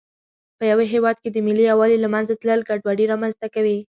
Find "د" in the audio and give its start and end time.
1.31-1.37